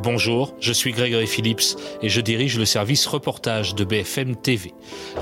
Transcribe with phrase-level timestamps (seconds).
[0.00, 4.72] Bonjour, je suis Grégory Phillips et je dirige le service reportage de BFM TV.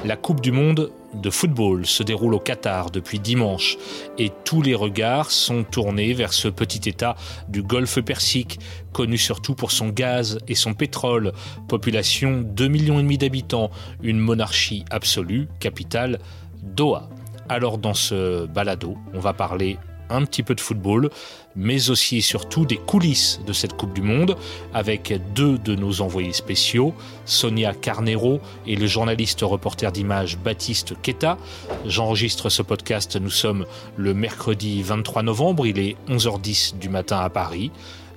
[0.05, 3.79] La Coupe du Monde de football se déroule au Qatar depuis dimanche
[4.19, 7.17] et tous les regards sont tournés vers ce petit État
[7.49, 8.61] du Golfe Persique,
[8.93, 11.33] connu surtout pour son gaz et son pétrole.
[11.69, 13.71] Population 2,5 millions d'habitants,
[14.03, 16.19] une monarchie absolue, capitale
[16.63, 17.09] Doha.
[17.49, 19.79] Alors dans ce balado, on va parler
[20.11, 21.11] un petit peu de football,
[21.55, 24.37] mais aussi et surtout des coulisses de cette Coupe du Monde,
[24.75, 26.95] avec deux de nos envoyés spéciaux,
[27.25, 31.39] Sonia Carnero et le journaliste reporter d'image Baptiste Keta.
[31.87, 37.31] J'enregistre ce podcast, nous sommes le mercredi 23 novembre, il est 11h10 du matin à
[37.31, 37.71] Paris.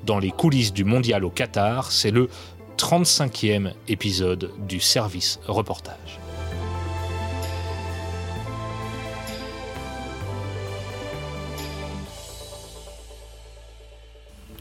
[0.05, 2.29] Dans les coulisses du mondial au Qatar, c'est le
[2.77, 6.19] 35e épisode du service reportage.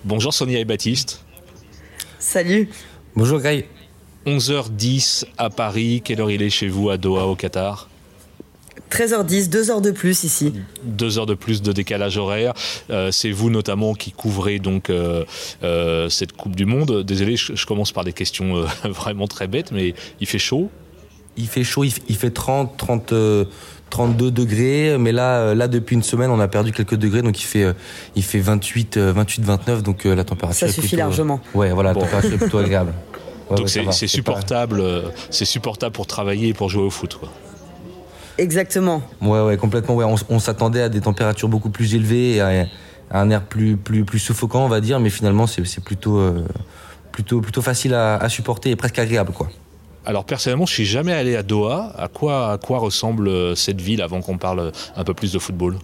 [0.09, 1.23] Bonjour Sonia et Baptiste.
[2.19, 2.71] Salut.
[3.15, 3.67] Bonjour Greg.
[4.25, 6.01] 11h10 à Paris.
[6.03, 7.91] Quelle heure il est chez vous à Doha au Qatar?
[8.91, 10.55] 13h10, deux heures de plus ici.
[10.83, 12.55] Deux heures de plus de décalage horaire.
[12.89, 15.27] Euh, c'est vous notamment qui couvrez donc euh,
[15.63, 17.03] euh, cette Coupe du Monde.
[17.03, 19.93] Désolé, je, commence par des questions vraiment très bêtes, mais
[20.23, 20.71] il fait chaud?
[21.39, 23.15] Il fait chaud, il, fait 30, 30,
[23.91, 27.41] 32 degrés, mais là, euh, là depuis une semaine, on a perdu quelques degrés, donc
[27.41, 27.73] il fait, euh,
[28.17, 30.67] il fait 28, 28, 29, donc euh, la température.
[30.67, 31.41] Ça suffit largement.
[31.55, 32.93] Ouais, voilà, la température est plutôt agréable.
[33.57, 34.83] donc c'est supportable,
[35.31, 37.31] c'est supportable pour travailler et pour jouer au foot, quoi.
[38.37, 39.03] Exactement.
[39.21, 39.97] Ouais, ouais, complètement.
[39.97, 40.05] Ouais.
[40.29, 42.67] On, s'attendait à des températures beaucoup plus élevées, et à,
[43.11, 46.23] un air plus, plus, plus suffocant, on va dire, mais finalement, c'est plutôt,
[47.11, 49.49] plutôt, plutôt facile à, à supporter et presque agréable, quoi.
[50.09, 51.93] Alors personnellement, je suis jamais allé à Doha.
[51.99, 55.39] À quoi, à quoi ressemble euh, cette ville avant qu'on parle un peu plus de
[55.39, 55.77] football?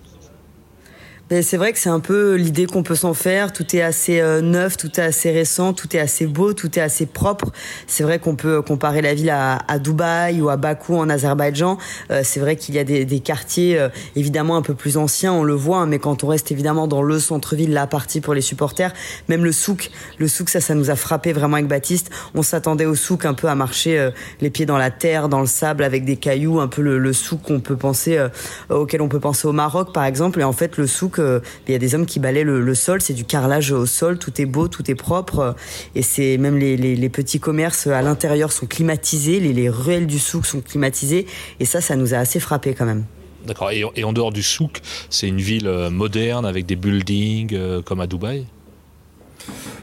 [1.30, 3.54] Ben, c'est vrai que c'est un peu l'idée qu'on peut s'en faire.
[3.54, 6.82] Tout est assez euh, neuf, tout est assez récent, tout est assez beau, tout est
[6.82, 7.50] assez propre.
[7.86, 11.78] C'est vrai qu'on peut comparer la ville à, à, Dubaï ou à Bakou en Azerbaïdjan.
[12.10, 15.32] Euh, c'est vrai qu'il y a des, des quartiers euh, évidemment un peu plus anciens,
[15.32, 18.34] on le voit, hein, mais quand on reste évidemment dans le centre-ville, la partie pour
[18.34, 18.92] les supporters,
[19.30, 22.10] même le souk, le souk, ça, ça nous a frappé vraiment avec Baptiste.
[22.34, 24.10] On s'attendait au souk un peu à marcher
[24.42, 27.12] les pieds dans la terre, dans le sable, avec des cailloux, un peu le, le
[27.14, 28.22] souk qu'on peut penser,
[28.68, 30.40] auquel on peut penser au Maroc par exemple.
[30.40, 33.14] Et en fait, le souk il y a des hommes qui balaient le, sol, c'est
[33.14, 35.54] du carrelage au sol, tout est beau, tout est propre,
[35.94, 40.60] et c'est même les, petits commerces à l'intérieur sont climatisés, les, ruelles du souk sont
[40.60, 41.26] climatisées,
[41.60, 43.04] et ça, ça nous a assez frappé quand même.
[43.46, 43.70] D'accord.
[43.70, 44.80] Et, en dehors du souk,
[45.10, 48.46] c'est une ville euh, moderne avec des buildings euh, comme à Dubaï?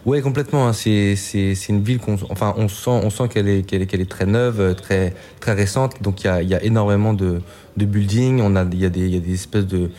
[0.05, 0.67] Oui, complètement.
[0.67, 0.73] Hein.
[0.73, 1.15] C'est,
[1.69, 5.13] une ville qu'on, enfin, on sent, on sent qu'elle est, qu'elle est, très neuve, très,
[5.39, 6.01] très récente.
[6.01, 7.41] Donc il y a, y a, énormément de,
[7.77, 8.41] de buildings.
[8.41, 9.91] On a, il y a des, il y a des espèces de,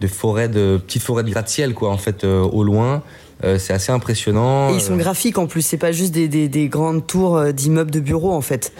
[0.00, 3.02] de forêts, de petites forêts de gratte-ciel, quoi, en fait, euh, au loin.
[3.44, 4.70] Euh, c'est assez impressionnant.
[4.70, 4.96] Et ils sont euh.
[4.96, 8.72] graphiques en plus, c'est pas juste des, des, grandes tours d'immeubles de bureaux en fait.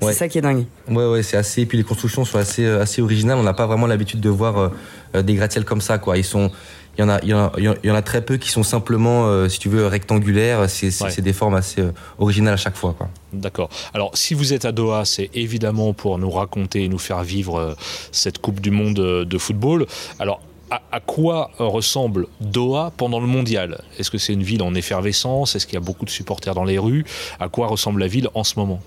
[0.00, 0.64] C'est ça qui est dingue.
[0.88, 1.62] Ouais, ouais, c'est assez.
[1.62, 3.36] Et puis les constructions sont assez, assez originales.
[3.36, 4.70] On n'a pas vraiment l'habitude de voir
[5.12, 6.16] des gratte-ciels comme ça, quoi.
[6.16, 6.52] Ils sont,
[6.96, 8.48] il y en a, il y en a, il y en a très peu qui
[8.48, 10.70] sont simplement, si tu veux, rectangulaires.
[10.70, 11.82] C'est des formes assez
[12.18, 13.08] originales à chaque fois, quoi.
[13.32, 13.70] D'accord.
[13.92, 17.76] Alors, si vous êtes à Doha, c'est évidemment pour nous raconter et nous faire vivre
[18.12, 19.86] cette Coupe du Monde de football.
[20.20, 20.40] Alors,
[20.70, 23.82] à, quoi ressemble Doha pendant le mondial?
[23.98, 25.56] Est-ce que c'est une ville en effervescence?
[25.56, 27.04] Est-ce qu'il y a beaucoup de supporters dans les rues?
[27.40, 28.80] À quoi ressemble la ville en ce moment?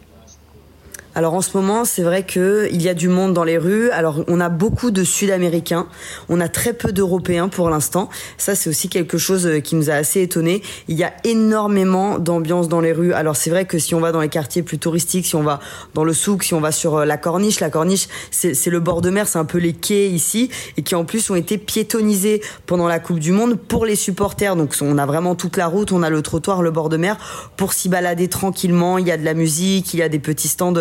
[1.13, 3.89] Alors en ce moment, c'est vrai que il y a du monde dans les rues.
[3.91, 5.87] Alors on a beaucoup de Sud-Américains,
[6.29, 8.09] on a très peu d'Européens pour l'instant.
[8.37, 10.61] Ça c'est aussi quelque chose euh, qui nous a assez étonné.
[10.87, 13.11] Il y a énormément d'ambiance dans les rues.
[13.13, 15.59] Alors c'est vrai que si on va dans les quartiers plus touristiques, si on va
[15.93, 19.01] dans le souk, si on va sur euh, la corniche, la corniche c'est le bord
[19.01, 22.41] de mer, c'est un peu les quais ici et qui en plus ont été piétonnisés
[22.65, 24.55] pendant la Coupe du Monde pour les supporters.
[24.55, 27.17] Donc on a vraiment toute la route, on a le trottoir, le bord de mer
[27.57, 28.97] pour s'y balader tranquillement.
[28.97, 30.71] Il y a de la musique, il y a des petits stands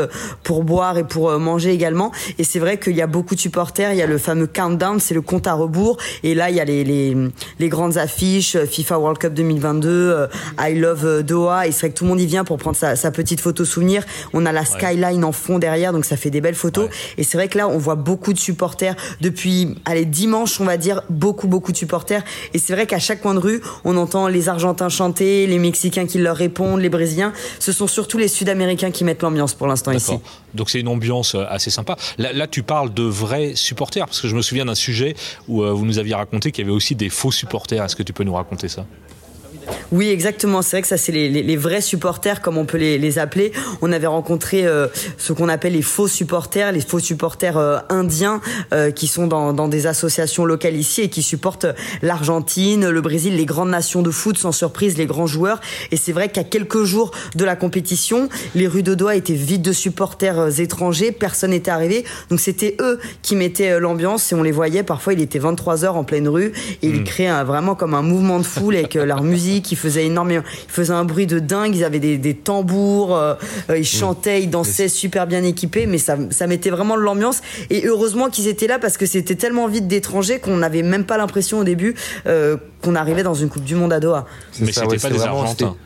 [0.43, 2.13] pour boire et pour euh, manger également.
[2.39, 3.93] Et c'est vrai qu'il y a beaucoup de supporters.
[3.93, 5.97] Il y a le fameux countdown, c'est le compte à rebours.
[6.23, 7.17] Et là, il y a les, les,
[7.59, 10.27] les grandes affiches euh, FIFA World Cup 2022, euh,
[10.59, 11.67] I Love Doha.
[11.67, 13.65] Et c'est vrai que tout le monde y vient pour prendre sa, sa petite photo
[13.65, 14.05] souvenir.
[14.33, 16.89] On a la skyline en fond derrière, donc ça fait des belles photos.
[17.19, 20.77] Et c'est vrai que là, on voit beaucoup de supporters depuis, allez, dimanche, on va
[20.77, 22.23] dire, beaucoup, beaucoup de supporters.
[22.55, 26.07] Et c'est vrai qu'à chaque coin de rue, on entend les Argentins chanter, les Mexicains
[26.07, 27.33] qui leur répondent, les Brésiliens.
[27.59, 30.10] Ce sont surtout les Sud-Américains qui mettent l'ambiance pour l'instant ici.
[30.55, 31.97] Donc c'est une ambiance euh, assez sympa.
[32.19, 35.15] Là, tu parles de vrais supporters, parce que je me souviens d'un sujet
[35.49, 37.85] où euh, vous nous aviez raconté qu'il y avait aussi des faux supporters.
[37.85, 38.87] Est-ce que tu peux nous raconter ça?
[39.93, 40.63] Oui, exactement.
[40.63, 43.53] C'est vrai que ça, c'est les, les, vrais supporters, comme on peut les, les appeler.
[43.83, 44.87] On avait rencontré euh,
[45.19, 48.41] ce qu'on appelle les faux supporters, les faux supporters euh, indiens
[48.73, 51.67] euh, qui sont dans, dans, des associations locales ici et qui supportent
[52.03, 55.61] l'Argentine, le Brésil, les grandes nations de foot, sans surprise, les grands joueurs.
[55.91, 59.63] Et c'est vrai qu'à quelques jours de la compétition, les rues de Doha étaient vides
[59.63, 61.13] de supporters étrangers.
[61.13, 62.05] Personne n'était arrivé.
[62.31, 64.83] Donc c'était eux qui mettaient l'ambiance et on les voyait.
[64.83, 66.53] Parfois, il était 23 heures en pleine rue
[66.83, 67.05] et ils hmm.
[67.05, 71.05] créaient vraiment comme un mouvement de foule avec leur musique faisaient énormément, ils faisaient un
[71.05, 73.35] bruit de dingue, ils avaient des, des tambours, euh,
[73.69, 73.85] ils mmh.
[73.85, 77.41] chantaient, ils dansaient super bien équipés, mais ça, ça mettait vraiment de l'ambiance.
[77.71, 81.17] Et heureusement qu'ils étaient là parce que c'était tellement vite d'étrangers qu'on n'avait même pas
[81.17, 81.95] l'impression au début
[82.27, 84.27] euh, qu'on arrivait dans une Coupe du Monde à Doha.
[84.61, 85.77] Mais c'était pas des Argentins.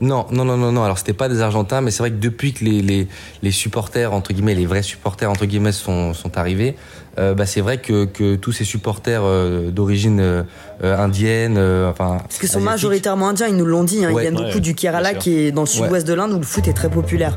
[0.00, 0.84] Non, non, non, non, non.
[0.84, 3.08] Alors c'était pas des Argentins, mais c'est vrai que depuis que les, les,
[3.42, 6.76] les, supporters entre guillemets, les vrais supporters entre guillemets sont, sont arrivés,
[7.18, 10.44] euh, bah, c'est vrai que, que tous ces supporters euh, d'origine euh,
[10.82, 11.58] indienne,
[11.90, 12.18] enfin.
[12.22, 14.04] Parce qu'ils sont majoritairement indiens, ils nous l'ont dit.
[14.04, 16.44] Hein, Ils viennent beaucoup du Kerala, qui est dans le sud-ouest de l'Inde, où le
[16.44, 17.34] foot est très populaire.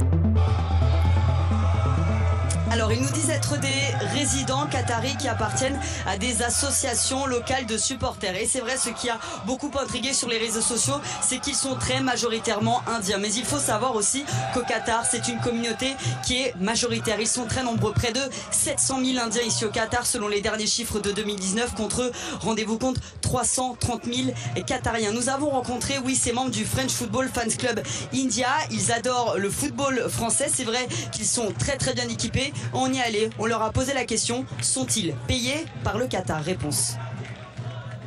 [2.72, 7.78] Alors, ils nous disent être des résidents qataris qui appartiennent à des associations locales de
[7.78, 8.36] supporters.
[8.36, 11.76] Et c'est vrai, ce qui a beaucoup intrigué sur les réseaux sociaux, c'est qu'ils sont
[11.76, 13.20] très majoritairement indiens.
[13.20, 14.24] Mais il faut savoir aussi
[14.54, 15.96] qu'au Qatar, c'est une communauté
[16.26, 17.20] qui est majoritaire.
[17.20, 18.22] Ils sont très nombreux, près de
[18.52, 22.98] 700 000 Indiens ici au Qatar, selon les derniers chiffres de 2019, contre, rendez-vous compte,
[23.22, 24.30] 330 000
[24.66, 25.12] Qatariens.
[25.12, 27.82] Nous avons rencontré, oui, ces membres du French Football Fans Club
[28.14, 28.48] India.
[28.72, 30.48] Ils adorent le football français.
[30.54, 32.54] C'est vrai qu'ils sont très très bien équipés.
[32.74, 36.44] On y est allé, on leur a posé la question, sont-ils payés par le Qatar
[36.44, 36.96] Réponse.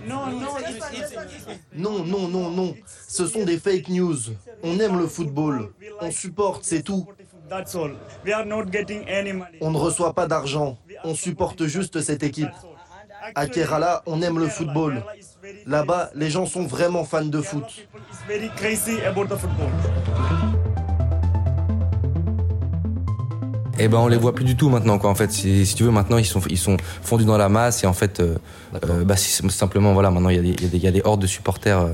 [0.06, 0.26] Non,
[1.74, 2.74] non, non, non, non.
[3.08, 4.18] Ce sont des fake news.
[4.62, 5.72] On aime le football.
[6.00, 7.06] On supporte, c'est tout.
[9.60, 10.78] On ne reçoit pas d'argent.
[11.04, 12.50] On supporte juste cette équipe.
[13.34, 15.02] À Kerala, on aime le football.
[15.66, 17.86] Là-bas, les gens sont vraiment fans de foot.
[23.78, 25.10] Eh ben on les voit plus du tout maintenant quoi.
[25.10, 27.86] En fait si, tu veux maintenant ils sont ils sont fondus dans la masse et
[27.86, 28.36] en fait euh,
[28.88, 31.26] euh, bah, simplement voilà maintenant il y, a des, il y, a des hordes de
[31.26, 31.88] supporters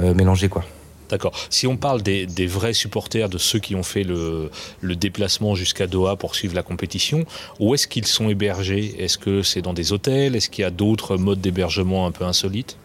[0.00, 0.64] euh, mélangés quoi.
[1.08, 1.32] D'accord.
[1.50, 4.48] Si on parle des, des, vrais supporters, de ceux qui ont fait le,
[4.80, 7.24] le déplacement jusqu'à Doha pour suivre la compétition,
[7.58, 8.94] où est-ce qu'ils sont hébergés?
[8.96, 10.36] Est-ce que c'est dans des hôtels?
[10.36, 12.76] Est-ce qu'il y a d'autres modes d'hébergement un peu insolites?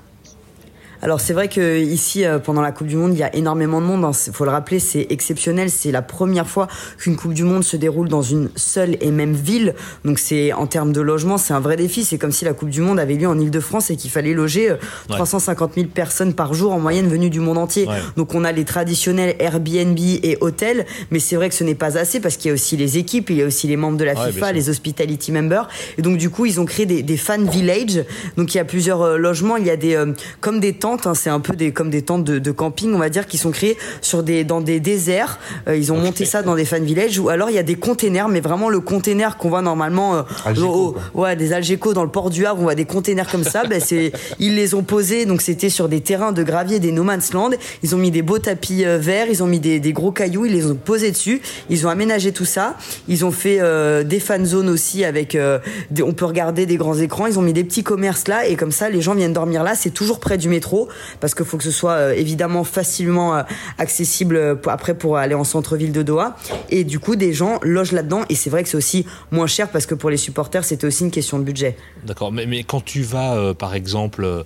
[1.01, 3.81] Alors c'est vrai que ici euh, pendant la Coupe du Monde, il y a énormément
[3.81, 4.01] de monde.
[4.01, 4.31] Il hein.
[4.33, 5.69] faut le rappeler, c'est exceptionnel.
[5.69, 9.33] C'est la première fois qu'une Coupe du Monde se déroule dans une seule et même
[9.33, 9.75] ville.
[10.03, 12.03] Donc c'est en termes de logement, c'est un vrai défi.
[12.03, 14.75] C'est comme si la Coupe du Monde avait lieu en Île-de-France et qu'il fallait loger
[15.09, 17.87] 350 euh, 000 personnes par jour en moyenne venues du monde entier.
[18.15, 21.97] Donc on a les traditionnels Airbnb et hôtels, mais c'est vrai que ce n'est pas
[21.97, 24.03] assez parce qu'il y a aussi les équipes, il y a aussi les membres de
[24.03, 25.67] la FIFA, les hospitality members.
[25.97, 28.03] Et donc du coup, ils ont créé des, des fan villages.
[28.37, 29.57] Donc il y a plusieurs euh, logements.
[29.57, 29.95] Il y a des
[30.41, 33.09] comme des tentes Hein, c'est un peu des, comme des tentes de, camping, on va
[33.09, 35.39] dire, qui sont créées sur des, dans des déserts.
[35.67, 37.75] Euh, ils ont monté ça dans des fan villages ou alors il y a des
[37.75, 42.29] containers, mais vraiment le container qu'on voit normalement, euh, ouais, des Algeco dans le port
[42.29, 43.63] du Havre, on voit des containers comme ça.
[43.63, 47.03] ben c'est, ils les ont posés, donc c'était sur des terrains de gravier, des no
[47.03, 47.51] man's land.
[47.81, 50.53] Ils ont mis des beaux tapis euh, verts, ils ont mis des, gros cailloux, ils
[50.53, 51.41] les ont posés dessus.
[51.69, 52.77] Ils ont aménagé tout ça.
[53.07, 53.59] Ils ont fait
[54.03, 57.27] des fan zones aussi avec, on peut regarder des grands écrans.
[57.27, 59.73] Ils ont mis des petits commerces là et comme ça les gens viennent dormir là.
[59.75, 60.74] C'est toujours près du métro
[61.19, 63.43] parce qu'il faut que ce soit euh, évidemment facilement euh,
[63.77, 66.35] accessible euh, après pour aller en centre-ville de Doha.
[66.69, 68.23] Et du coup, des gens logent là-dedans.
[68.29, 71.03] Et c'est vrai que c'est aussi moins cher parce que pour les supporters, c'était aussi
[71.03, 71.77] une question de budget.
[72.05, 72.31] D'accord.
[72.31, 74.43] Mais, mais, quand tu vas, par exemple,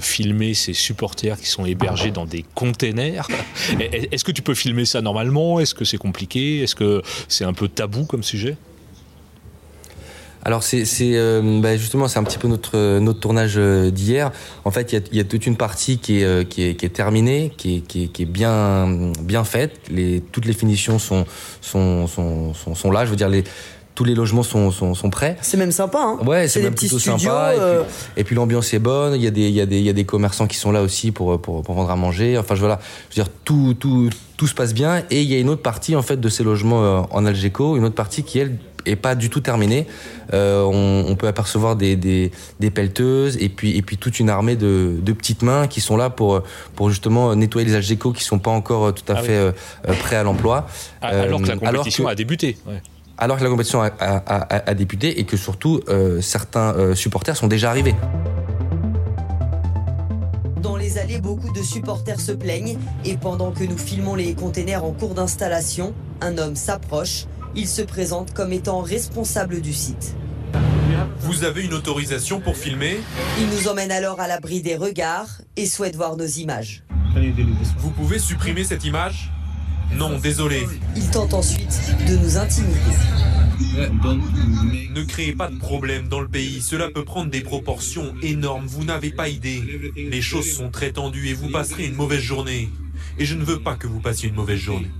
[0.00, 3.28] filmer ces supporters qui sont hébergés dans des containers,
[3.80, 5.60] est-ce que tu peux filmer ça normalement?
[5.60, 6.62] Est-ce que c'est compliqué?
[6.62, 8.56] Est-ce que c'est un peu tabou comme sujet?
[10.42, 14.32] Alors c'est euh, bah, justement c'est un petit peu notre notre tournage euh, d'hier.
[14.64, 16.74] En fait il y a, y a, toute une partie qui est euh, qui est,
[16.76, 19.72] qui est terminée, qui est, qui est, qui est bien bien faite.
[19.90, 21.26] Les toutes les finitions sont
[21.60, 23.04] sont sont sont, sont là.
[23.04, 23.44] Je veux dire les
[24.00, 25.36] tous les logements sont, sont, sont prêts.
[25.42, 25.98] C'est même sympa.
[26.00, 27.52] Hein ouais, c'est même plutôt sympa.
[28.16, 29.14] Et puis, l'ambiance est bonne.
[29.14, 30.72] Il y, a des, il, y a des, il y a des commerçants qui sont
[30.72, 32.38] là aussi pour, pour, pour vendre à manger.
[32.38, 32.80] Enfin, je, voilà.
[33.10, 35.02] je veux dire, tout, tout, tout se passe bien.
[35.10, 37.84] Et il y a une autre partie en fait de ces logements en Algeco, une
[37.84, 39.86] autre partie qui elle est pas du tout terminé.
[40.32, 44.94] Euh, on, peut apercevoir des, des, pelleteuses et puis, et puis toute une armée de,
[45.02, 46.42] de, petites mains qui sont là pour,
[46.74, 49.52] pour justement nettoyer les algécos qui sont pas encore tout à ah fait euh,
[49.98, 50.66] prêts à l'emploi.
[51.02, 52.56] Ah, alors que la compétition a débuté.
[53.20, 57.46] Alors que la compétition a, a, a, débuté et que surtout euh, certains supporters sont
[57.46, 57.94] déjà arrivés.
[60.62, 64.84] Dans les allées, beaucoup de supporters se plaignent et pendant que nous filmons les containers
[64.84, 70.14] en cours d'installation, un homme s'approche il se présente comme étant responsable du site.
[71.20, 73.00] Vous avez une autorisation pour filmer?
[73.38, 76.84] Il nous emmène alors à l'abri des regards et souhaite voir nos images.
[77.78, 79.30] Vous pouvez supprimer cette image?
[79.94, 80.66] Non, désolé.
[80.96, 82.78] Il tente ensuite de nous intimider.
[84.94, 86.62] Ne créez pas de problème dans le pays.
[86.62, 88.66] Cela peut prendre des proportions énormes.
[88.66, 89.62] Vous n'avez pas idée.
[89.96, 92.70] Les choses sont très tendues et vous passerez une mauvaise journée.
[93.18, 94.90] Et je ne veux pas que vous passiez une mauvaise journée.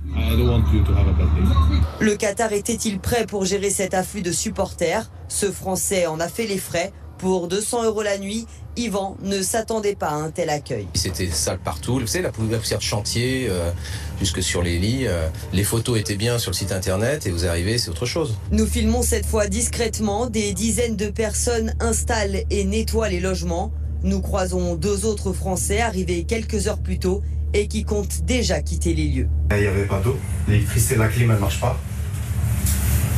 [1.99, 5.09] Le Qatar était-il prêt pour gérer cet afflux de supporters?
[5.27, 6.93] Ce Français en a fait les frais.
[7.17, 10.87] Pour 200 euros la nuit, Yvan ne s'attendait pas à un tel accueil.
[10.93, 11.99] C'était sale partout.
[11.99, 13.71] Vous savez, la poussière de chantier, euh,
[14.19, 15.07] jusque sur les lits.
[15.07, 18.35] euh, les photos étaient bien sur le site internet et vous arrivez, c'est autre chose.
[18.51, 20.27] Nous filmons cette fois discrètement.
[20.27, 23.71] Des dizaines de personnes installent et nettoient les logements.
[24.03, 27.21] Nous croisons deux autres Français arrivés quelques heures plus tôt
[27.53, 29.27] et qui comptent déjà quitter les lieux.
[29.51, 30.17] Il n'y avait pas d'eau.
[30.47, 31.77] L'électricité, la clim, elle marche pas.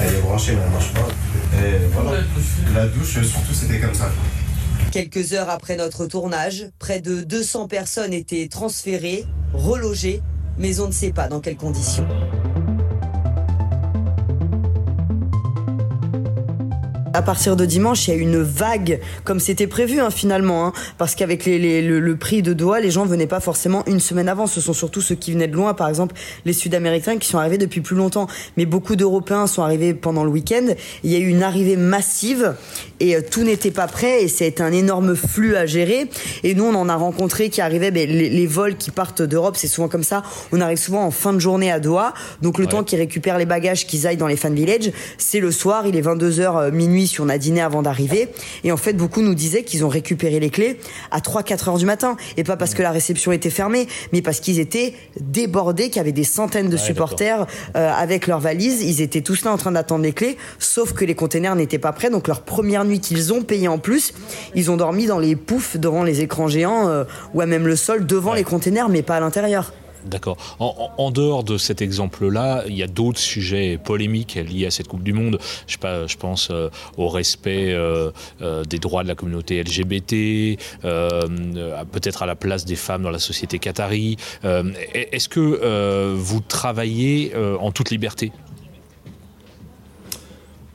[0.01, 1.07] Elle est branchée, mais elle marche pas.
[1.57, 2.21] Et voilà.
[2.73, 4.11] La douche, surtout, c'était comme ça.
[4.93, 10.21] Quelques heures après notre tournage, près de 200 personnes étaient transférées, relogées,
[10.59, 12.07] mais on ne sait pas dans quelles conditions.
[17.15, 20.73] À partir de dimanche, il y a une vague, comme c'était prévu hein, finalement, hein,
[20.97, 23.99] parce qu'avec les, les- le, le prix de Doha, les gens venaient pas forcément une
[23.99, 24.47] semaine avant.
[24.47, 26.15] Ce sont surtout ceux qui venaient de loin, par exemple
[26.45, 28.25] les Sud-Américains qui sont arrivés depuis plus longtemps.
[28.57, 30.65] Mais beaucoup d'Européens sont arrivés pendant le week-end.
[31.03, 32.55] Il y a eu une arrivée massive
[32.99, 36.09] et euh, tout n'était pas prêt et c'est un énorme flux à gérer.
[36.43, 39.55] Et nous, on en a rencontré qui arrivaient, ben, les, les vols qui partent d'Europe,
[39.55, 40.23] c'est souvent comme ça.
[40.51, 42.71] On arrive souvent en fin de journée à Doha, donc le Ouais.
[42.71, 44.89] temps qu'ils récupèrent les bagages, qu'ils aillent dans les fan village,
[45.19, 48.29] c'est le soir, il est 22h minuit si on a dîné avant d'arriver.
[48.63, 50.79] Et en fait, beaucoup nous disaient qu'ils ont récupéré les clés
[51.11, 52.17] à 3-4 heures du matin.
[52.37, 55.99] Et pas parce que la réception était fermée, mais parce qu'ils étaient débordés, qu'il y
[55.99, 57.45] avait des centaines de supporters
[57.75, 58.81] euh, avec leurs valises.
[58.81, 61.91] Ils étaient tous là en train d'attendre les clés, sauf que les containers n'étaient pas
[61.91, 62.09] prêts.
[62.09, 64.13] Donc leur première nuit qu'ils ont payé en plus,
[64.55, 67.75] ils ont dormi dans les poufs devant les écrans géants euh, ou à même le
[67.75, 68.37] sol devant Ouais.
[68.37, 69.73] les containers, mais pas à l'intérieur.
[70.05, 70.37] D'accord.
[70.59, 75.03] En, dehors de cet exemple-là, il y a d'autres sujets polémiques liés à cette Coupe
[75.03, 75.39] du Monde.
[75.67, 75.77] Je,
[76.17, 82.35] pense euh, au respect euh, euh, des droits de la communauté LGBT, peut-être à la
[82.35, 84.17] place des femmes dans la société qatari.
[84.43, 88.31] Est-ce que vous travaillez en toute liberté?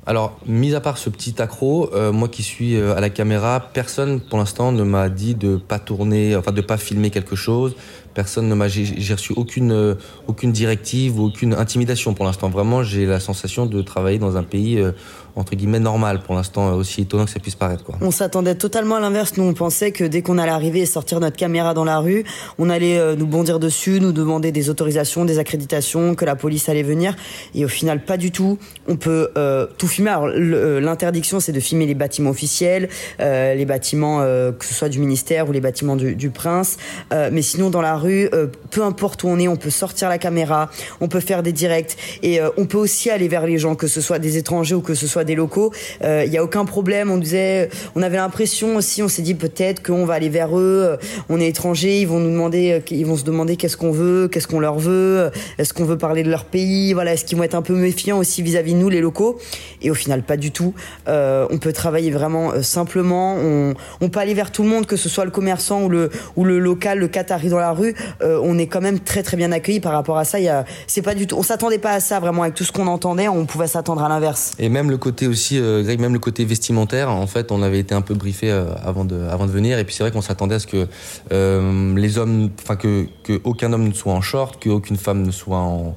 [0.06, 4.38] Alors, mis à part ce petit accro, moi qui suis à la caméra, personne pour
[4.38, 7.76] l'instant ne m'a dit de pas tourner, enfin de pas filmer quelque chose.
[8.18, 9.94] Personne ne m'a, j'ai reçu aucune euh,
[10.26, 12.48] aucune directive ou aucune intimidation pour l'instant.
[12.48, 14.90] Vraiment, j'ai la sensation de travailler dans un pays euh,
[15.38, 17.84] entre guillemets normal pour l'instant, aussi étonnant que ça puisse paraître.
[18.00, 19.37] On s'attendait totalement à l'inverse.
[19.37, 22.25] Nous, on pensait que dès qu'on allait arriver et sortir notre caméra dans la rue,
[22.58, 26.68] on allait euh, nous bondir dessus, nous demander des autorisations, des accréditations, que la police
[26.68, 27.14] allait venir.
[27.54, 28.58] Et au final, pas du tout.
[28.88, 30.10] On peut euh, tout filmer.
[30.10, 32.88] Alors, euh, l'interdiction, c'est de filmer les bâtiments officiels,
[33.20, 36.76] euh, les bâtiments, euh, que ce soit du ministère ou les bâtiments du, prince.
[37.12, 40.09] Euh, mais sinon, dans la rue, euh, peu importe où on est, on peut sortir
[40.09, 43.59] la caméra, on peut faire des directs et euh, on peut aussi aller vers les
[43.59, 45.73] gens, que ce soit des étrangers ou que ce soit des locaux.
[46.05, 47.11] Euh, Il y a aucun problème.
[47.11, 50.83] On disait, on avait l'impression aussi, on s'est dit peut-être qu'on va aller vers eux.
[50.85, 50.97] euh,
[51.29, 54.29] On est étrangers, ils vont nous demander, euh, ils vont se demander qu'est-ce qu'on veut,
[54.29, 57.38] qu'est-ce qu'on leur veut, euh, est-ce qu'on veut parler de leur pays, voilà, est-ce qu'ils
[57.38, 59.38] vont être un peu méfiants aussi vis-à-vis de nous, les locaux.
[59.83, 60.75] Et au final, pas du tout.
[61.09, 63.37] Euh, on peut travailler vraiment euh, simplement.
[63.37, 66.11] On, on peut aller vers tout le monde, que ce soit le commerçant ou le
[66.37, 67.95] ou le local, le Qatari dans la rue.
[68.23, 70.40] Euh, on est quand même très très bien accueillis par rapport à ça.
[70.40, 70.49] Il
[70.87, 71.37] c'est pas du tout.
[71.37, 73.28] On s'attendait pas à ça vraiment avec tout ce qu'on entendait.
[73.28, 74.55] On pouvait s'attendre à l'inverse.
[74.59, 77.95] Et même le côté aussi, euh, même le côté vestimentaire, en fait, on avait été
[77.95, 79.17] un peu briefé euh, avant de,
[79.49, 79.78] venir.
[79.78, 80.87] Et puis c'est vrai qu'on s'attendait à ce que
[81.31, 83.07] les hommes, enfin que,
[83.45, 85.95] aucun homme ne soit en short, qu'aucune femme ne soit en,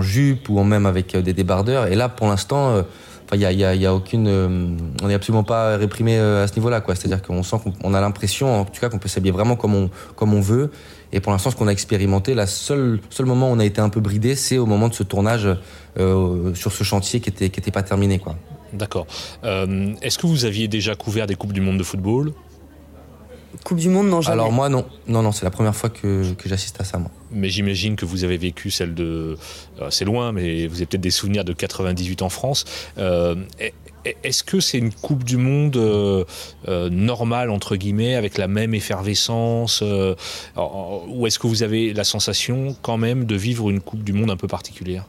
[0.00, 1.86] jupe ou même avec des débardeurs.
[1.86, 2.82] Et là, pour l'instant,
[3.32, 4.28] il y a, y a, aucune,
[5.02, 6.82] on n'est absolument pas réprimé à ce niveau-là.
[6.88, 9.90] C'est-à-dire qu'on sent qu'on on a l'impression, en tout cas, qu'on peut s'habiller vraiment comme
[10.20, 10.70] on veut.
[11.12, 13.80] Et pour l'instant, ce qu'on a expérimenté, la seule, seul moment où on a été
[13.80, 15.48] un peu bridé, c'est au moment de ce tournage
[15.98, 18.36] euh, sur ce chantier qui était, qui était pas terminé, quoi.
[18.72, 19.06] D'accord.
[19.44, 22.32] Euh, Est-ce que vous aviez déjà couvert des Coupes du Monde de football?
[23.64, 24.32] Coupe du Monde, non jamais.
[24.32, 27.10] Alors moi non, non non, c'est la première fois que, que j'assiste à ça moi.
[27.30, 29.36] Mais j'imagine que vous avez vécu celle de.
[29.80, 32.64] euh, c'est loin, mais vous avez peut-être des souvenirs de 98 en France.
[32.96, 33.34] Euh,
[34.04, 36.24] Est-ce que c'est une Coupe du Monde euh,
[36.68, 40.14] euh, normale, entre guillemets, avec la même effervescence euh,
[41.08, 44.30] Ou est-ce que vous avez la sensation, quand même, de vivre une Coupe du Monde
[44.30, 45.06] un peu particulière?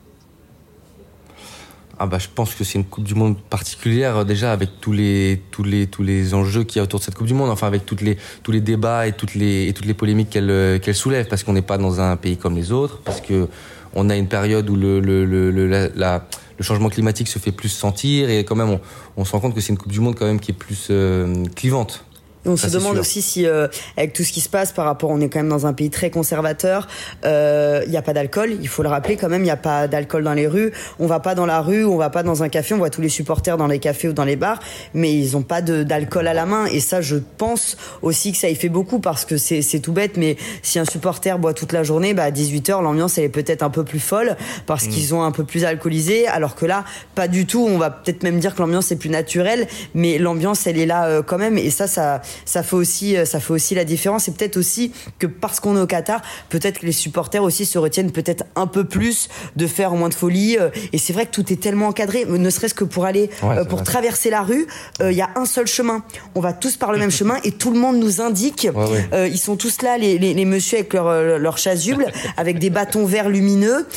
[2.00, 5.42] Ah bah je pense que c'est une Coupe du Monde particulière déjà avec tous les
[5.52, 7.68] tous les tous les enjeux qu'il y a autour de cette Coupe du Monde, enfin
[7.68, 11.28] avec les tous les débats et toutes les et toutes les polémiques qu'elle qu'elle soulève
[11.28, 13.48] parce qu'on n'est pas dans un pays comme les autres, parce que
[13.94, 16.26] on a une période où le le la-
[16.58, 18.80] le changement climatique se fait plus sentir et quand même on,
[19.18, 20.88] on se rend compte que c'est une Coupe du Monde quand même qui est plus
[20.90, 22.06] euh, clivante.
[22.46, 25.22] On se demande aussi si, euh, avec tout ce qui se passe par rapport, on
[25.22, 26.88] est quand même dans un pays très conservateur,
[27.24, 29.58] il euh, n'y a pas d'alcool, il faut le rappeler quand même, il n'y a
[29.58, 30.72] pas d'alcool dans les rues.
[31.00, 33.02] On va pas dans la rue, on va pas dans un café, on voit tous
[33.02, 34.60] les supporters dans les cafés ou dans les bars,
[34.94, 36.66] mais ils ont pas d'alcool à la main.
[36.66, 40.18] Et ça, je pense aussi que ça y fait beaucoup parce que c'est tout bête,
[40.18, 43.64] mais si un supporter boit toute la journée, bah, à 18h, l'ambiance, elle est peut-être
[43.64, 44.36] un peu plus folle
[44.66, 44.90] parce mm.
[44.90, 46.84] qu'ils ont un peu plus alcoolisé, alors que là,
[47.16, 47.66] pas du tout.
[47.66, 51.06] On va peut-être même dire que l'ambiance est plus naturelle, mais l'ambiance, elle est là
[51.06, 51.58] euh, quand même.
[51.58, 54.28] Et ça, ça ça fait aussi euh, ça fait aussi la différence.
[54.28, 57.78] Et peut-être aussi que parce qu'on est au Qatar peut-être que les supporters aussi se
[57.78, 61.32] retiennent peut-être un peu plus de faire moins de folie euh, et c'est vrai que
[61.32, 64.68] tout est tellement encadré ne serait-ce que pour aller euh, pour traverser la rue
[65.02, 66.04] il y a un seul chemin.
[66.36, 68.68] On va tous par le même chemin et tout le monde nous indique
[69.14, 72.06] ils sont tous là les, les, les messieurs avec leur, leur chasuble
[72.38, 73.88] avec des bâtons verts lumineux.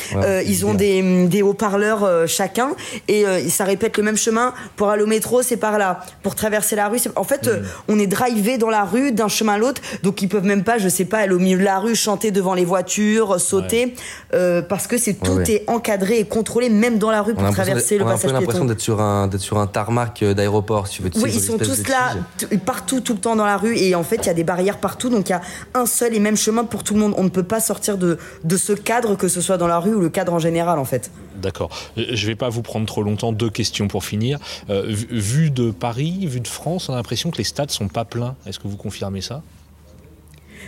[0.45, 2.71] Ils ont des, des haut-parleurs chacun
[3.07, 4.53] et ça répète le même chemin.
[4.75, 6.01] Pour aller au métro c'est par là.
[6.23, 7.49] Pour traverser la rue en fait
[7.87, 10.77] on est drivé dans la rue d'un chemin à l'autre, donc ils peuvent même pas,
[10.77, 13.95] je sais pas, aller au milieu de la rue, chanter devant les voitures, sauter,
[14.33, 17.97] euh, parce que c'est tout est encadré et contrôlé, même dans la rue pour traverser
[17.97, 18.33] le passage piéton.
[18.33, 21.11] On a l'impression d'être sur un d'être sur un tarmac euh, d'aéroport, si tu veux.
[21.15, 22.15] Oui, ils sont tous là,
[22.65, 24.77] partout, tout le temps dans la rue, et en fait, il y a des barrières
[24.77, 25.41] partout, donc il y a
[25.73, 27.13] un seul et même chemin pour tout le monde.
[27.17, 29.93] On ne peut pas sortir de de ce cadre, que ce soit dans la rue
[29.93, 31.11] ou le cadre en général, en fait.
[31.37, 31.69] D'accord.
[31.95, 33.31] Je vais pas vous prendre trop longtemps.
[33.31, 34.39] Deux questions pour finir.
[34.69, 38.05] Euh, vu de Paris, vu de France, on a l'impression que les stades sont pas
[38.05, 38.35] pleins.
[38.45, 39.43] Est-ce que vous confirmez ça?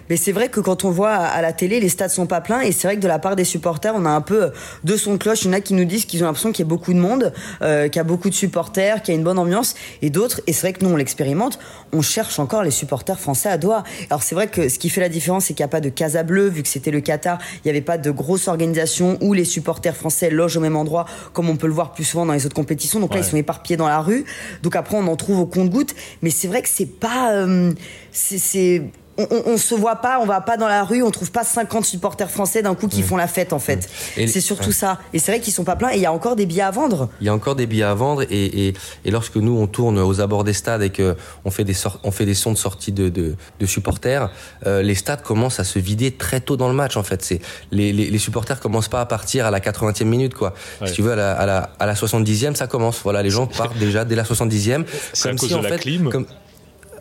[0.10, 2.62] Mais c'est vrai que quand on voit à la télé, les stades sont pas pleins
[2.62, 4.52] et c'est vrai que de la part des supporters, on a un peu
[4.84, 5.44] de son cloche.
[5.44, 7.00] Il y en a qui nous disent qu'ils ont l'impression qu'il y a beaucoup de
[7.00, 10.10] monde, euh, qu'il y a beaucoup de supporters, qu'il y a une bonne ambiance et
[10.10, 11.60] d'autres, et c'est vrai que nous on l'expérimente,
[11.94, 13.84] on cherche encore les supporters français à Doha.
[14.10, 15.90] Alors c'est vrai que ce qui fait la différence, c'est qu'il n'y a pas de
[15.90, 19.34] Casa Bleu, vu que c'était le Qatar, il n'y avait pas de grosse organisation où
[19.34, 22.34] les supporters français logent au même endroit, comme on peut le voir plus souvent dans
[22.34, 23.00] les autres compétitions.
[23.00, 24.26] Donc là, ils sont éparpillés dans la rue.
[24.64, 25.96] Donc après, on en trouve au compte-goutte.
[26.22, 27.72] Mais c'est vrai que c'est pas, euh,
[28.12, 28.84] c'est
[29.20, 31.86] on, on, se voit pas, on va pas dans la rue, on trouve pas 50
[31.86, 33.90] supporters français d'un coup qui font la fête en fait.
[34.16, 35.00] C'est surtout ça.
[35.14, 36.72] Et c'est vrai qu'ils sont pas pleins et il y a encore des billets à
[36.72, 37.10] vendre.
[37.22, 38.74] Il y a encore des billets à vendre et, et,
[39.06, 42.12] et lorsque nous on tourne aux abords des stades et que on fait des on
[42.12, 44.32] fait des sons de sortie de, de, de supporters,
[44.66, 47.24] euh, les stades commencent à se vider très tôt dans le match en fait.
[47.24, 50.54] C'est les, les, les, supporters commencent pas à partir à la 80e minute quoi.
[50.86, 53.02] Si tu veux à la, à la, à la 70e ça commence.
[53.04, 54.86] Voilà les gens partent déjà dès la 70e.
[55.14, 56.10] C'est à cause de la clim.
[56.10, 56.26] Comme,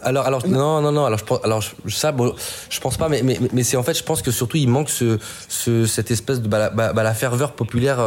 [0.02, 1.04] alors, alors non, non, non.
[1.04, 2.34] Alors, je, alors ça, bon,
[2.70, 4.90] je pense pas, mais, mais, mais c'est en fait, je pense que surtout il manque
[4.90, 8.00] ce, ce cette espèce de bah, bah, bah, la ferveur populaire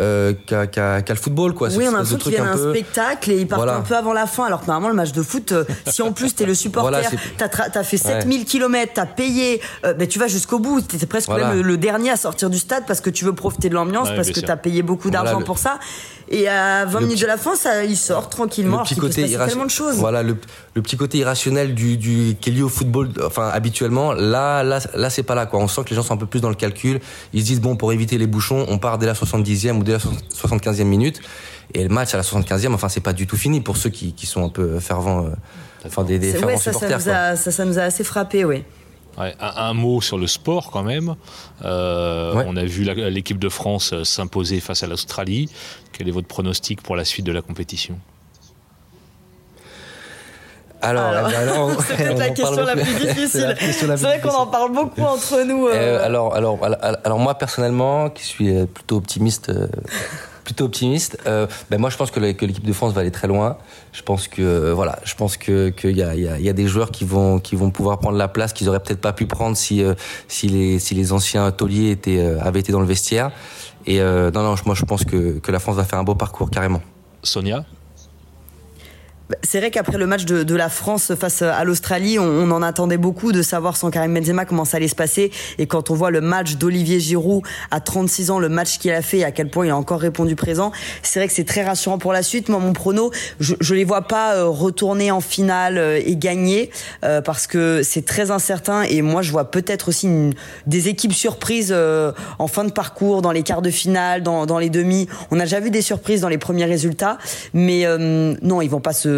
[0.00, 1.68] euh, euh qu'a qu le football, quoi.
[1.68, 4.12] Oui, on a l'impression qu'il y a un, spectacle et ils partent un peu avant
[4.12, 4.44] la fin.
[4.44, 7.08] Alors que normalement, le match de foot, euh, si en plus t'es le supporter, voilà,
[7.38, 8.44] t'as as fait 7000 ouais.
[8.44, 10.80] km, t'as payé, euh, ben, tu vas jusqu'au bout.
[10.80, 11.54] T'es presque voilà.
[11.54, 14.16] même le, dernier à sortir du stade parce que tu veux profiter de l'ambiance, ouais,
[14.16, 15.78] parce que t'as payé beaucoup d'argent voilà, pour ça.
[16.28, 18.78] Et à 20 minutes de la fin, ça, il sort tranquillement.
[18.78, 19.94] Le petit côté tellement de choses.
[19.94, 20.36] Voilà, le,
[20.74, 24.80] le, petit côté irrationnel du, du qui est lié au football, enfin habituellement, là, là,
[24.94, 25.60] là, c'est pas là quoi.
[25.60, 27.00] On sent que les gens sont un peu plus dans le calcul.
[27.32, 29.92] Ils se disent bon, pour éviter les bouchons, on part dès la 70e ou dès
[29.92, 31.20] la 75e minute.
[31.74, 34.12] Et le match à la 75e, enfin, c'est pas du tout fini pour ceux qui,
[34.12, 35.30] qui sont un peu fervents, euh,
[35.84, 37.00] enfin des, des fervents ouais, ça, supporters.
[37.00, 38.62] Ça nous, a, ça, ça nous a assez frappé, oui.
[39.18, 41.16] Ouais, un, un, mot sur le sport quand même.
[41.64, 42.44] Euh, ouais.
[42.46, 45.48] On a vu l'équipe de France s'imposer face à l'Australie.
[45.92, 47.98] Quel est votre pronostic pour la suite de la compétition?
[50.86, 53.54] Alors, alors, alors c'est peut-être la question la plus difficile.
[53.58, 55.68] C'est vrai qu'on en parle beaucoup entre nous.
[55.68, 55.72] Euh...
[55.74, 56.58] Euh, alors, alors,
[57.04, 59.66] alors, moi personnellement, qui suis plutôt optimiste, euh,
[60.44, 63.56] plutôt optimiste, euh, ben moi je pense que l'équipe de France va aller très loin.
[63.92, 66.66] Je pense que voilà, je pense que qu'il y a, y, a, y a des
[66.66, 69.56] joueurs qui vont qui vont pouvoir prendre la place qu'ils auraient peut-être pas pu prendre
[69.56, 69.94] si euh,
[70.28, 73.30] si les si les anciens tauliers étaient avaient été dans le vestiaire.
[73.86, 76.50] Et non non, moi je pense que que la France va faire un beau parcours
[76.50, 76.82] carrément.
[77.22, 77.64] Sonia?
[79.42, 82.62] C'est vrai qu'après le match de, de, la France face à l'Australie, on, on, en
[82.62, 85.30] attendait beaucoup de savoir sans Karim Benzema comment ça allait se passer.
[85.58, 89.02] Et quand on voit le match d'Olivier Giroud à 36 ans, le match qu'il a
[89.02, 91.64] fait et à quel point il a encore répondu présent, c'est vrai que c'est très
[91.64, 92.48] rassurant pour la suite.
[92.48, 93.10] Moi, mon prono,
[93.40, 96.70] je, je les vois pas euh, retourner en finale euh, et gagner
[97.04, 98.82] euh, parce que c'est très incertain.
[98.82, 100.34] Et moi, je vois peut-être aussi une,
[100.66, 104.58] des équipes surprises euh, en fin de parcours, dans les quarts de finale, dans, dans
[104.58, 105.08] les demi.
[105.30, 107.18] On a déjà vu des surprises dans les premiers résultats,
[107.54, 109.15] mais euh, non, ils vont pas se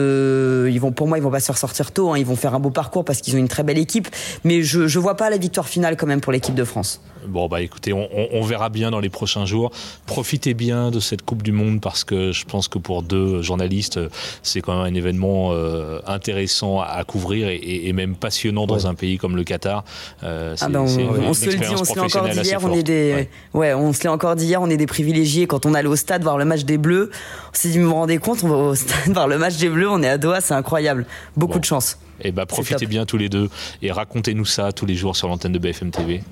[0.69, 2.13] ils vont, pour moi, ils vont pas se ressortir tôt.
[2.13, 2.19] Hein.
[2.19, 4.09] Ils vont faire un beau parcours parce qu'ils ont une très belle équipe.
[4.45, 7.01] Mais je, je vois pas la victoire finale quand même pour l'équipe de France.
[7.27, 9.71] Bon, bah écoutez, on, on, verra bien dans les prochains jours.
[10.07, 14.01] Profitez bien de cette Coupe du Monde parce que je pense que pour deux journalistes,
[14.43, 18.87] c'est quand même un événement euh, intéressant à couvrir et, et, même passionnant dans ouais.
[18.87, 19.85] un pays comme le Qatar.
[20.23, 22.83] Euh, ah ben, on, on se le dit, on se l'est encore d'hier, on est
[22.83, 23.29] des, ouais.
[23.55, 25.47] ouais on se l'est encore d'hier, on est des privilégiés.
[25.47, 27.11] Quand on allait au stade voir le match des Bleus,
[27.51, 29.69] on s'est dit, vous vous rendez compte, on va au stade voir le match des
[29.69, 31.07] Bleus, on est à Doha, c'est incroyable.
[31.37, 31.61] Beaucoup bon.
[31.61, 31.99] de chance.
[32.21, 33.49] Et bah profitez bien tous les deux
[33.81, 36.23] et racontez-nous ça tous les jours sur l'antenne de BFM TV.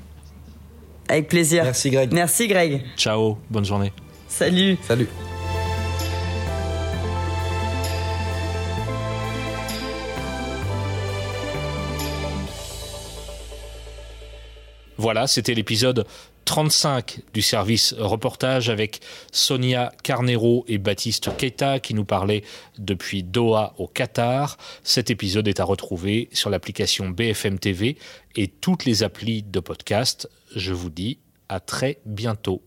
[1.08, 1.64] Avec plaisir.
[1.64, 2.12] Merci Greg.
[2.12, 2.82] Merci Greg.
[2.96, 3.92] Ciao, bonne journée.
[4.28, 4.76] Salut.
[4.82, 5.08] Salut.
[15.06, 16.04] Voilà, c'était l'épisode
[16.46, 18.98] 35 du service reportage avec
[19.30, 22.42] Sonia Carnero et Baptiste Keita qui nous parlaient
[22.76, 24.58] depuis Doha au Qatar.
[24.82, 27.98] Cet épisode est à retrouver sur l'application BFM TV
[28.34, 30.28] et toutes les applis de podcast.
[30.56, 32.60] Je vous dis à très bientôt.